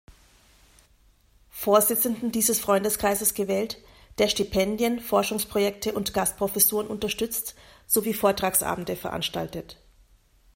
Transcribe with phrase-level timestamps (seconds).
[1.51, 3.77] Vorsitzenden dieses Freundeskreises gewählt,
[4.17, 7.53] der Stipendien, Forschungsprojekte und Gastprofessuren unterstützt
[7.85, 9.77] sowie Vortragsabende veranstaltet.